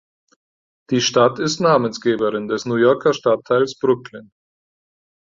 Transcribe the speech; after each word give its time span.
Die 0.89 0.99
Stadt 0.99 1.37
ist 1.37 1.59
Namensgeberin 1.59 2.47
des 2.47 2.65
New 2.65 2.77
Yorker 2.77 3.13
Stadtteils 3.13 3.77
Brooklyn. 3.77 4.31